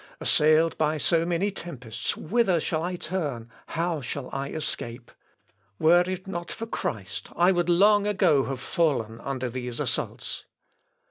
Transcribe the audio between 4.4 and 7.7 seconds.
escape?... Were it not for Christ I would